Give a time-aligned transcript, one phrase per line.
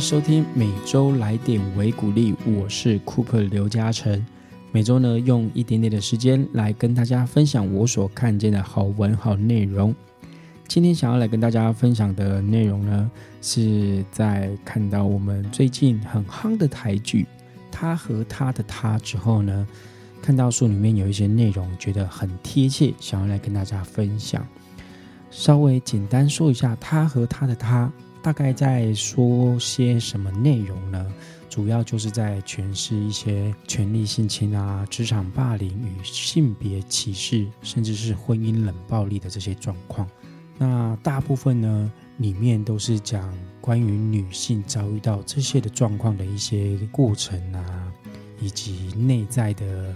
[0.00, 4.24] 收听每周来点维鼓励，我是 Cooper 刘嘉诚。
[4.72, 9.94] 每周呢，用一点点的时间来跟大家分享我所看见的好文好内容。
[10.66, 13.10] 今天想要来跟大家分享的内容呢，
[13.42, 17.24] 是在看到我们最近很夯的台剧
[17.70, 19.68] 《他和他的他》之后呢，
[20.22, 24.46] 看到书里面有一些内容，觉得很贴切，想要来跟大家分享。
[25.30, 27.92] 稍微简单说一下，《他和他的他》。
[28.22, 31.06] 大概在说些什么内容呢？
[31.48, 40.08] 主要就是在诠释一些权力性侵啊、职场霸凌与性别歧视，甚至是婚姻冷暴力的这些状况。
[40.58, 47.92] 那大部分呢，里面都是讲关于女性遭遇到这些的状况的一些过程啊，
[48.40, 49.94] 以及内在的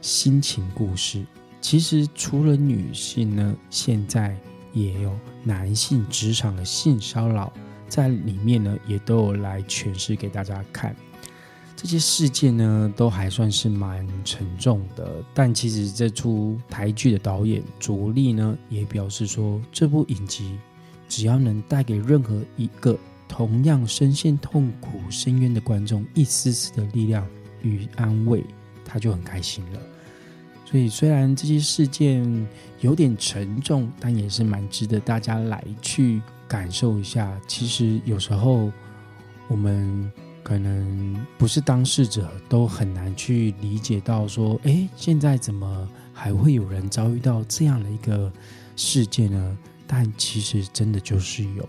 [0.00, 1.24] 心情故事。
[1.60, 4.36] 其实除了女性呢，现在。
[4.72, 7.52] 也有男性职场的性骚扰
[7.88, 10.94] 在里面呢，也都有来诠释给大家看。
[11.76, 15.22] 这些事件呢，都还算是蛮沉重的。
[15.32, 20.58] 但其实这出台剧的导演卓力呢，也表示说，这部影集
[21.08, 22.98] 只要能带给任何一个
[23.28, 27.24] 同样深陷痛苦深渊的观众一丝丝的力量
[27.62, 28.42] 与安慰，
[28.84, 29.80] 他就很开心了。
[30.68, 32.46] 所以，虽然这些事件
[32.80, 37.40] 有点沉重，但也是蛮值得大家来去感受一下。
[37.46, 38.70] 其实有时候
[39.46, 40.10] 我们
[40.42, 48.30] 可能不是当事者，都很难去理解到说，哎，现在怎么还会有人遭遇到这样的一个
[48.74, 49.58] 事件呢？
[49.86, 51.64] 但其实真的就是有，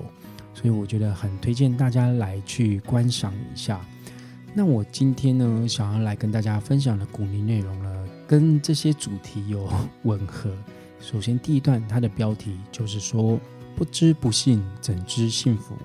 [0.56, 3.80] 所以我觉得很推荐大家来去观赏一下。
[4.56, 7.97] 那我今天呢，想要来跟大家分享的鼓励内容呢？
[8.28, 9.67] 跟这些主题有
[10.03, 10.52] 吻合。
[11.00, 13.39] 首先，第一段它的标题就是说
[13.73, 15.75] ：“不知不幸，怎知幸福？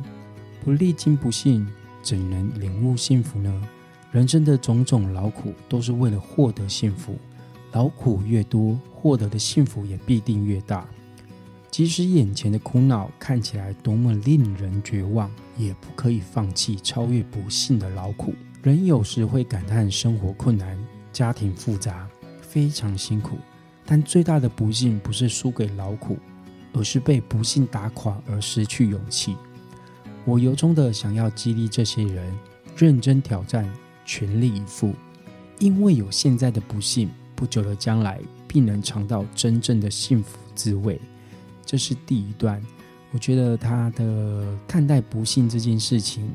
[0.65, 1.65] 不历经不幸，
[2.03, 3.69] 怎能领悟幸福呢？
[4.11, 7.17] 人生的种种劳苦，都是为了获得幸福。
[7.71, 10.87] 劳苦越多，获得的幸福也必定越大。
[11.71, 18.35] 即使眼前的苦恼看起来多么令人绝望，也不可以放弃超越不幸的劳苦。
[18.63, 20.79] 人有时会感叹生活困难，
[21.13, 22.09] 家庭复杂。”
[22.53, 23.39] 非常辛苦，
[23.87, 26.19] 但最大的不幸不是输给劳苦，
[26.75, 29.35] 而是被不幸打垮而失去勇气。
[30.27, 32.39] 我由衷的想要激励这些人
[32.77, 33.67] 认真挑战，
[34.05, 34.95] 全力以赴，
[35.61, 41.01] 因为有现在的不幸，不久的将来必能尝到真正的幸福滋味。
[41.65, 42.63] 这是第一段，
[43.13, 46.31] 我觉得他的看待不幸这件事情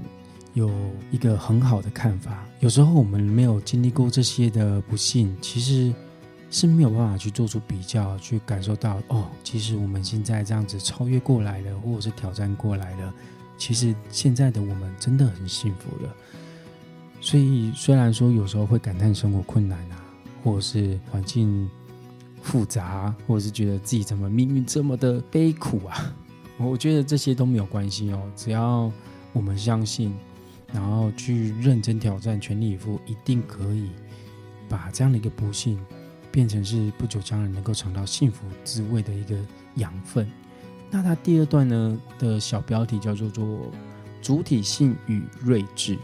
[0.55, 0.72] 有
[1.11, 2.44] 一个很好的看法。
[2.59, 5.94] 有时候我们没有经历过这些的不幸，其实。
[6.50, 13.13] 是没有办法去做出比较，去感受到哦，其实我们现在这样子超越过来了，或者是挑战过来了，
[13.58, 16.16] 其实现在的我们真的很幸福了。
[17.19, 20.06] 所以虽然说有时候会感叹生活困难啊，
[20.44, 21.69] 或者是环境
[22.41, 26.16] 复杂，或者是觉得自己怎么命运这么的悲苦啊，
[26.58, 28.90] 我觉得这些都没有关系哦，只要
[29.34, 30.16] 我们相信，
[30.72, 33.90] 然后去认真挑战，全力以赴，一定可以
[34.69, 35.78] 把这样的一个不幸。
[36.32, 39.36] 变成是不久将来能够尝到幸福滋味的一个
[39.76, 40.30] 养分。
[40.90, 43.72] 那它第二段呢的小标题叫做做
[44.22, 45.98] 主体性与睿智。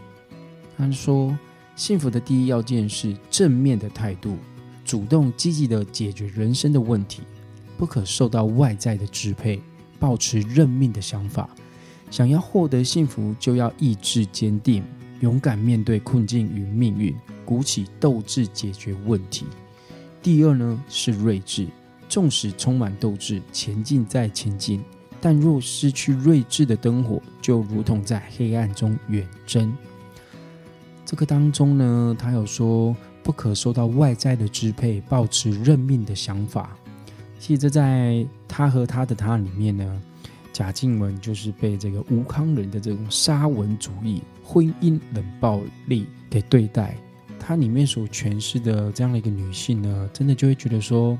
[0.76, 1.36] 他说，
[1.76, 4.36] 幸福的第一要件是正面的态度，
[4.84, 7.22] 主动积极的解决人生的问题，
[7.78, 9.60] 不可受到外在的支配，
[9.98, 11.48] 保持认命的想法。
[12.10, 14.84] 想要获得幸福，就要意志坚定，
[15.20, 17.14] 勇敢面对困境与命运，
[17.44, 19.46] 鼓起斗志解决问题。
[20.24, 21.68] 第二呢是睿智，
[22.08, 24.82] 纵使充满斗志，前进再前进，
[25.20, 29.70] 但若失去睿智的灯火，就如同在黑暗中远征。
[31.04, 36.74] 这个当中呢，他有说不可受到外在的支配，保持认命的想法。
[37.38, 40.02] 其实在他和他的他里面呢，
[40.54, 46.96] 贾静雯就是被这个吴康仁的这种沙文主义、婚姻冷暴力给对待。
[47.46, 51.18] 它里面所诠释的这样的一个女性呢，真的就会觉得说，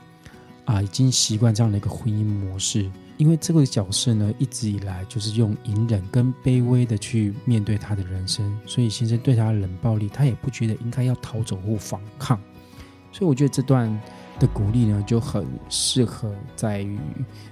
[0.64, 12.40] 啊，已经习惯这样的一个婚姻模式，因为这个角色呢，一直以来就是用隐忍跟卑微的去面对她的人生，所以先生对她冷暴力，她也不觉得应该要逃走或反抗，
[13.12, 13.86] 所以我觉得这段
[14.40, 16.98] 的鼓励呢，就很适合在于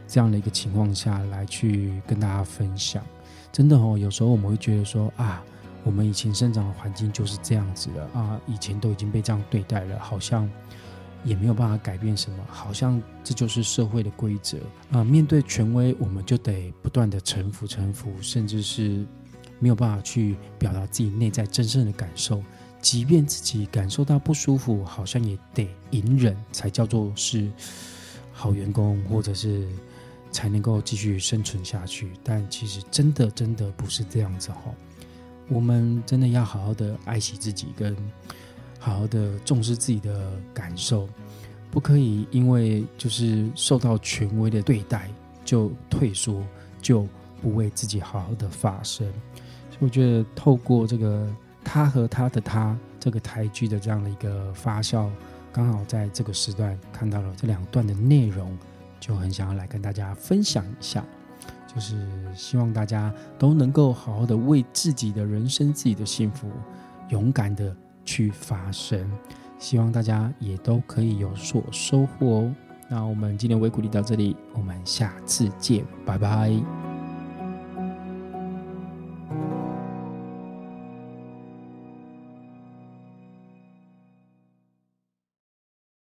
[0.08, 3.04] 这样的一个情况下来去跟大家分享。
[3.52, 5.44] 真的哦，有时候我们会觉得说啊。
[5.84, 10.49] 我们以前生长的环境就是这样子的啊，以前都已经被这样对待了，好像
[11.25, 14.58] 也没有办法改变什么，好像这就是社会的规则
[14.90, 15.02] 啊。
[15.05, 19.05] 面对权威，我们就得不断的臣服、臣服，甚至是
[19.58, 22.43] 没有办法去表达自己内在真正的感受，
[22.81, 27.49] 即便自己感受到不舒服，好像也得隐忍才叫做是
[28.32, 29.69] 好员工，或者是
[30.32, 32.11] 才能够继续生存下去。
[32.25, 34.62] 但其实真的真的不是这样子哈，
[35.48, 37.96] 我们真的要好好的爱惜自己，跟
[38.78, 41.08] 好好的重视自己的感受，
[41.70, 45.10] 不可以因为就是受到权威的对待
[45.44, 46.42] 就退缩，
[46.80, 47.06] 就
[47.40, 49.06] 不为自己好好的发声。
[49.70, 51.26] 所以我觉得透过这个
[51.64, 55.08] 他和他的他这个台剧的这样的一个发酵，
[55.52, 58.56] 刚好在这个时段看到了这两段的内容，
[58.98, 61.04] 就很想要来跟大家分享一下，
[61.74, 66.48] 就是希望大家都能够好好的为自己的人生、自己的幸福，
[67.08, 67.74] 勇敢的
[68.04, 69.10] 去发声。
[69.58, 72.54] 希望大家也都可以有所收获哦。
[72.88, 76.81] 那我们今天微鼓励到这里，我们下次见，拜拜。